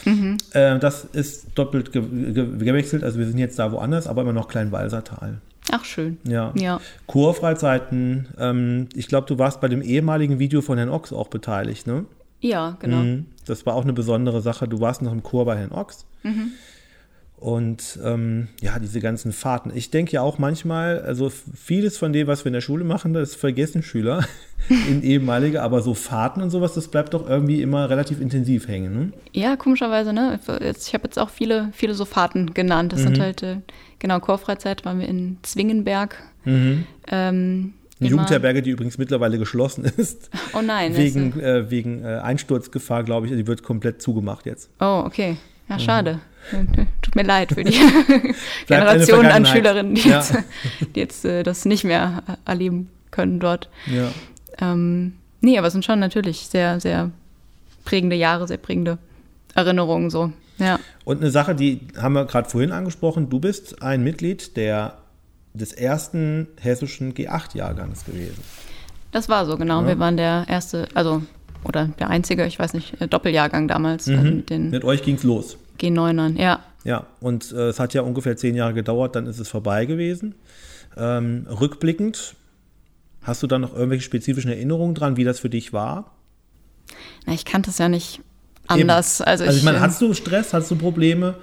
[0.03, 0.37] Mhm.
[0.51, 4.33] Äh, das ist doppelt ge ge gewechselt, also wir sind jetzt da woanders, aber immer
[4.33, 5.39] noch Kleinwalsertal.
[5.71, 6.17] Ach, schön.
[6.25, 6.53] Ja.
[6.55, 6.79] ja.
[7.07, 8.27] Kurfreizeiten.
[8.37, 12.05] Ähm, ich glaube, du warst bei dem ehemaligen Video von Herrn Ochs auch beteiligt, ne?
[12.39, 12.97] Ja, genau.
[12.97, 13.25] Mhm.
[13.45, 14.67] Das war auch eine besondere Sache.
[14.67, 16.05] Du warst noch im Chor bei Herrn Ochs.
[16.23, 16.51] Mhm.
[17.37, 19.71] Und ähm, ja, diese ganzen Fahrten.
[19.75, 23.13] Ich denke ja auch manchmal, also vieles von dem, was wir in der Schule machen,
[23.13, 24.25] das vergessen Schüler
[24.89, 28.97] in ehemalige, aber so Fahrten und sowas, das bleibt doch irgendwie immer relativ intensiv hängen.
[28.97, 29.13] Ne?
[29.33, 30.39] Ja, komischerweise, ne?
[30.59, 32.93] ich habe jetzt auch viele, viele so Fahrten genannt.
[32.93, 33.03] Das mhm.
[33.03, 33.57] sind halt, äh,
[33.99, 36.15] genau, Chorfreizeit waren wir in Zwingenberg.
[36.45, 36.85] Mhm.
[37.11, 40.29] Ähm, eine Jugendherberge, die übrigens mittlerweile geschlossen ist.
[40.53, 40.95] Oh nein.
[40.97, 43.33] Wegen, äh, wegen äh, Einsturzgefahr, glaube ich.
[43.33, 44.69] Die wird komplett zugemacht jetzt.
[44.79, 45.37] Oh, okay.
[45.69, 46.19] Ja, schade.
[46.51, 46.87] Mhm.
[47.01, 47.79] Tut mir leid für die
[48.67, 50.17] Generation an Schülerinnen, die ja.
[50.17, 50.35] jetzt,
[50.95, 53.69] die jetzt äh, das nicht mehr erleben können dort.
[53.87, 54.11] Ja.
[54.59, 57.11] Ähm, nee, aber es sind schon natürlich sehr, sehr
[57.83, 58.97] prägende Jahre, sehr prägende
[59.55, 60.31] Erinnerungen so.
[60.57, 60.79] Ja.
[61.03, 63.29] Und eine Sache, die haben wir gerade vorhin angesprochen.
[63.29, 64.97] Du bist ein Mitglied der
[65.55, 68.41] des ersten hessischen G8-Jahrgangs gewesen.
[69.11, 69.81] Das war so, genau.
[69.81, 69.87] Ja.
[69.87, 71.23] Wir waren der erste, also,
[71.63, 74.07] oder der einzige, ich weiß nicht, äh, Doppeljahrgang damals.
[74.07, 74.17] Mhm.
[74.17, 75.57] Also mit, den mit euch ging es los.
[75.79, 76.59] G9ern, ja.
[76.83, 80.35] Ja, und äh, es hat ja ungefähr zehn Jahre gedauert, dann ist es vorbei gewesen.
[80.95, 82.35] Ähm, rückblickend,
[83.23, 86.11] hast du da noch irgendwelche spezifischen Erinnerungen dran, wie das für dich war?
[87.25, 88.21] Na, ich kannte es ja nicht
[88.67, 89.21] anders.
[89.21, 91.35] Also, also ich, ich meine, ähm, hast du Stress, hast du Probleme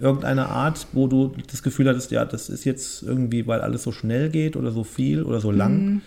[0.00, 3.92] irgendeiner Art, wo du das Gefühl hattest, ja, das ist jetzt irgendwie, weil alles so
[3.92, 5.84] schnell geht oder so viel oder so lang?
[5.84, 6.00] Mhm.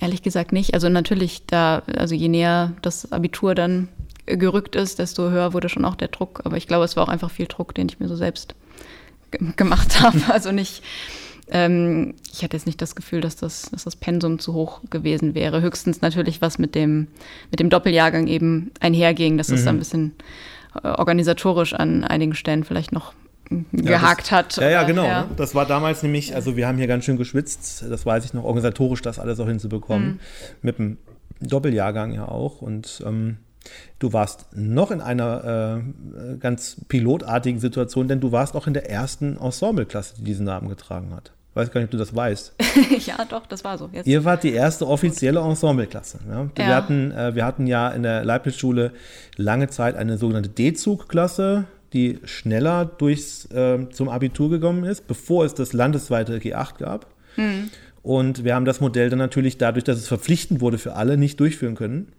[0.00, 0.74] Ehrlich gesagt nicht.
[0.74, 3.88] Also natürlich, da, also je näher das Abitur dann
[4.26, 6.42] gerückt ist, desto höher wurde schon auch der Druck.
[6.44, 8.54] Aber ich glaube, es war auch einfach viel Druck, den ich mir so selbst
[9.56, 10.20] gemacht habe.
[10.28, 10.82] Also nicht,
[11.48, 15.34] ähm, ich hatte jetzt nicht das Gefühl, dass das, dass das Pensum zu hoch gewesen
[15.34, 15.62] wäre.
[15.62, 17.06] Höchstens natürlich, was mit dem,
[17.50, 19.54] mit dem Doppeljahrgang eben einherging, dass mhm.
[19.54, 20.12] es da ein bisschen
[20.82, 23.14] organisatorisch an einigen Stellen vielleicht noch
[23.72, 24.56] gehakt ja, das, hat.
[24.56, 25.04] Ja, ja, genau.
[25.04, 25.28] Ja.
[25.36, 28.44] Das war damals nämlich, also wir haben hier ganz schön geschwitzt, das weiß ich noch,
[28.44, 30.08] organisatorisch das alles auch hinzubekommen.
[30.08, 30.18] Mhm.
[30.62, 30.98] Mit dem
[31.40, 32.62] Doppeljahrgang ja auch.
[32.62, 33.38] Und ähm,
[33.98, 38.90] du warst noch in einer äh, ganz pilotartigen Situation, denn du warst auch in der
[38.90, 41.32] ersten Ensembleklasse, die diesen Namen getragen hat.
[41.56, 42.52] Ich weiß gar nicht, ob du das weißt.
[43.06, 43.88] ja, doch, das war so.
[43.90, 44.06] Jetzt.
[44.06, 46.18] Ihr wart die erste offizielle Ensembleklasse.
[46.28, 46.50] Ja?
[46.54, 46.66] Wir.
[46.66, 48.92] Hatten, äh, wir hatten ja in der Leibniz-Schule
[49.36, 55.54] lange Zeit eine sogenannte D-Zug-Klasse, die schneller durchs, äh, zum Abitur gekommen ist, bevor es
[55.54, 57.06] das landesweite G8 gab.
[57.36, 57.70] Mhm.
[58.02, 61.40] Und wir haben das Modell dann natürlich dadurch, dass es verpflichtend wurde für alle, nicht
[61.40, 62.12] durchführen können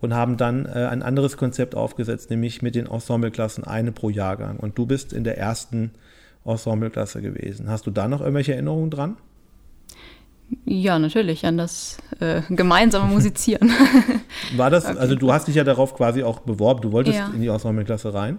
[0.00, 4.58] und haben dann äh, ein anderes Konzept aufgesetzt, nämlich mit den Ensembleklassen eine pro Jahrgang.
[4.58, 5.90] Und du bist in der ersten
[6.46, 7.68] Ensembleklasse gewesen.
[7.68, 9.16] Hast du da noch irgendwelche Erinnerungen dran?
[10.64, 13.70] Ja, natürlich, an das äh, gemeinsame Musizieren.
[14.56, 17.30] War das, also du hast dich ja darauf quasi auch beworben, du wolltest ja.
[17.34, 18.38] in die Ensembleklasse rein.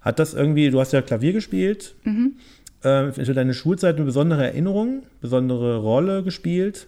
[0.00, 2.36] Hat das irgendwie, du hast ja Klavier gespielt, mhm.
[2.82, 6.86] äh, für deine Schulzeit eine besondere Erinnerung, besondere Rolle gespielt?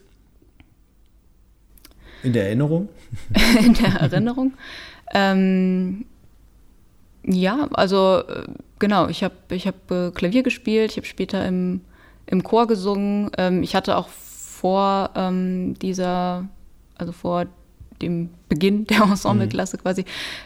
[2.22, 2.88] In der Erinnerung?
[3.60, 4.52] in der Erinnerung?
[5.14, 6.04] ähm,
[7.30, 8.44] ja, also äh,
[8.78, 11.82] genau, ich habe ich hab, äh, Klavier gespielt, ich habe später im,
[12.26, 13.30] im Chor gesungen.
[13.36, 16.48] Ähm, ich hatte auch vor ähm, dieser,
[16.96, 17.46] also vor
[18.00, 19.80] dem Beginn der Ensembleklasse mhm.
[19.82, 20.04] quasi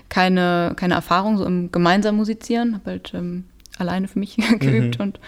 [0.08, 3.44] keine, keine Erfahrung so im gemeinsamen Musizieren, habe halt ähm,
[3.78, 5.04] alleine für mich geübt mhm.
[5.04, 5.20] und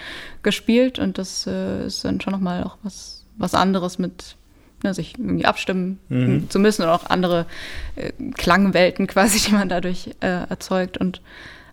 [0.42, 4.36] gespielt und das äh, ist dann schon nochmal auch was, was anderes mit
[4.84, 6.48] ne, sich irgendwie abstimmen mhm.
[6.48, 7.46] zu müssen oder auch andere
[7.96, 11.20] äh, Klangwelten quasi, die man dadurch äh, erzeugt und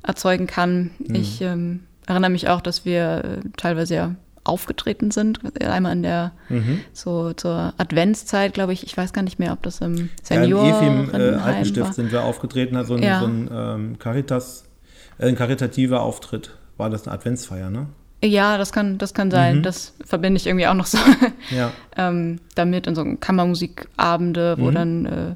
[0.01, 0.91] erzeugen kann.
[0.99, 1.16] Mhm.
[1.16, 5.39] Ich ähm, erinnere mich auch, dass wir äh, teilweise ja aufgetreten sind.
[5.64, 6.82] Einmal in der mhm.
[6.93, 8.84] so zur Adventszeit, glaube ich.
[8.84, 11.93] Ich weiß gar nicht mehr, ob das im Senior ja, im EFI im äh, Altenstift
[11.93, 13.20] sind wir aufgetreten, also ja.
[13.20, 14.66] so ein ähm, Caritas,
[15.20, 16.57] äh, ein karitativer Auftritt.
[16.78, 17.88] War das eine Adventsfeier, ne?
[18.24, 19.58] Ja, das kann, das kann sein.
[19.58, 19.64] Mhm.
[19.64, 20.98] Das verbinde ich irgendwie auch noch so
[21.50, 21.72] ja.
[21.98, 24.76] ähm, damit in so Kammermusikabende, wo mhm.
[24.76, 25.36] dann äh,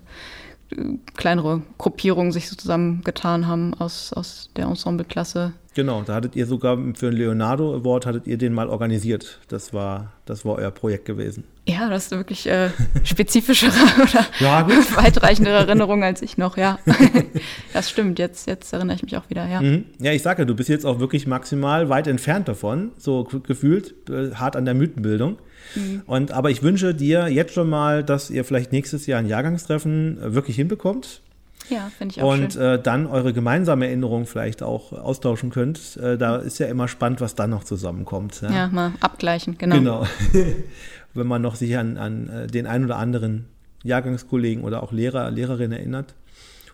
[1.15, 5.53] kleinere Gruppierungen sich so zusammengetan haben aus, aus der Ensembleklasse.
[5.75, 9.39] Genau, da hattet ihr sogar für den Leonardo Award hattet ihr den mal organisiert.
[9.49, 11.43] Das war, das war euer Projekt gewesen.
[11.67, 12.69] Ja, das ist wirklich äh,
[13.03, 13.71] spezifischere
[14.01, 16.79] oder ja, weitreichendere Erinnerungen als ich noch, ja.
[17.73, 19.61] das stimmt, jetzt, jetzt erinnere ich mich auch wieder, ja.
[19.61, 19.83] Mhm.
[19.99, 24.33] Ja, ich sage, du bist jetzt auch wirklich maximal weit entfernt davon, so gefühlt, äh,
[24.33, 25.39] hart an der Mythenbildung.
[25.75, 26.03] Mhm.
[26.05, 30.19] Und, aber ich wünsche dir jetzt schon mal, dass ihr vielleicht nächstes Jahr ein Jahrgangstreffen
[30.21, 31.21] wirklich hinbekommt.
[31.69, 32.61] Ja, finde ich auch Und schön.
[32.61, 35.97] Äh, dann eure gemeinsame Erinnerung vielleicht auch austauschen könnt.
[35.97, 38.41] Äh, da ist ja immer spannend, was dann noch zusammenkommt.
[38.41, 39.75] Ja, ja mal abgleichen, genau.
[39.77, 40.07] Genau.
[41.13, 43.45] Wenn man noch sich an, an äh, den ein oder anderen
[43.83, 46.13] Jahrgangskollegen oder auch Lehrer, Lehrerin erinnert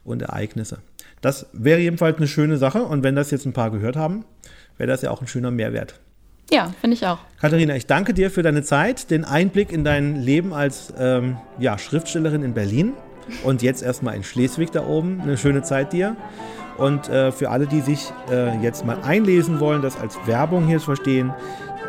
[0.04, 0.80] und Ereignisse.
[1.22, 2.84] Das wäre jedenfalls eine schöne Sache.
[2.84, 4.26] Und wenn das jetzt ein paar gehört haben,
[4.78, 6.00] wäre das ja auch ein schöner Mehrwert.
[6.52, 7.20] Ja, finde ich auch.
[7.40, 11.78] Katharina, ich danke dir für deine Zeit, den Einblick in dein Leben als ähm, ja,
[11.78, 12.94] Schriftstellerin in Berlin
[13.44, 15.22] und jetzt erstmal in Schleswig da oben.
[15.22, 16.16] Eine schöne Zeit dir.
[16.78, 20.80] Und äh, für alle, die sich äh, jetzt mal einlesen wollen, das als Werbung hier
[20.80, 21.34] zu verstehen,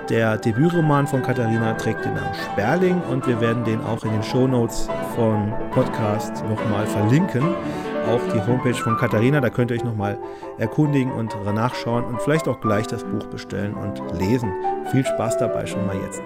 [0.09, 4.23] der Debütroman von Katharina trägt den Namen Sperling und wir werden den auch in den
[4.23, 7.55] Shownotes vom Podcast nochmal verlinken
[8.07, 9.41] auch die Homepage von Katharina.
[9.41, 10.19] Da könnt ihr euch nochmal
[10.59, 14.53] erkundigen und nachschauen und vielleicht auch gleich das Buch bestellen und lesen.
[14.91, 16.23] Viel Spaß dabei schon mal jetzt.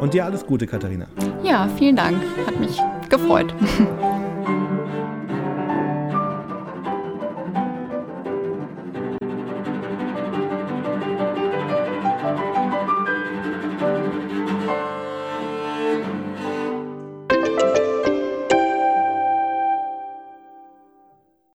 [0.00, 1.06] Und dir alles Gute, Katharina.
[1.42, 2.16] Ja, vielen Dank.
[2.46, 3.54] Hat mich gefreut.